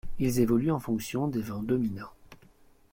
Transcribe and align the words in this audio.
Ils 0.17 0.39
évoluent 0.39 0.71
en 0.71 0.79
fonction 0.79 1.27
des 1.27 1.43
vents 1.43 1.61
dominants. 1.61 2.09